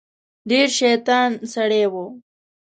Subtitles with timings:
[0.49, 1.95] ډیر شیطان سړی و.